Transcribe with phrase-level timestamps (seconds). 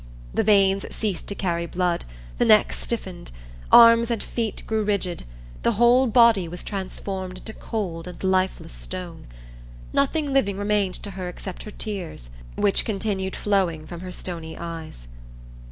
[0.33, 2.05] The veins ceased to carry blood;
[2.39, 3.29] the neck stiffened;
[3.71, 5.25] arms and feet grew rigid;
[5.61, 9.27] the whole body was transformed into cold and lifeless stone.
[9.93, 15.07] Nothing living remained to her except her tears, which continued flowing from her stony eyes.